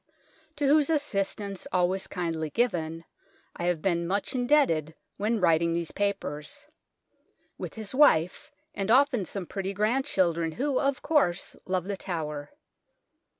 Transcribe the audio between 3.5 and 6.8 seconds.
I have been much indebted when writing these papers